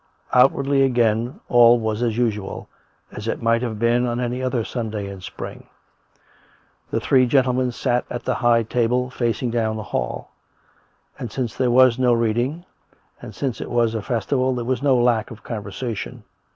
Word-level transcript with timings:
Outwardly, 0.33 0.81
again, 0.81 1.41
all 1.47 1.77
was 1.77 2.01
as 2.01 2.17
usual— 2.17 2.67
as 3.15 3.27
it 3.27 3.39
might 3.43 3.61
have 3.61 3.77
been 3.77 4.07
on 4.07 4.19
any 4.19 4.41
other 4.41 4.63
Sunday 4.65 5.07
in 5.07 5.21
spring. 5.21 5.67
The 6.89 6.99
three 6.99 7.27
gentlemen 7.27 7.71
sat 7.71 8.05
at 8.09 8.23
the 8.23 8.33
high 8.33 8.63
table, 8.63 9.11
facing 9.11 9.51
down 9.51 9.75
the 9.77 9.83
hall; 9.83 10.31
and, 11.19 11.31
since 11.31 11.55
there 11.55 11.69
was 11.69 11.99
no 11.99 12.13
reading, 12.13 12.65
and 13.21 13.35
since 13.35 13.61
it 13.61 13.69
was 13.69 13.93
a 13.93 14.01
festival, 14.01 14.55
there 14.55 14.65
was 14.65 14.81
no 14.81 14.97
lack 14.97 15.29
of 15.29 15.43
conversation. 15.43 16.23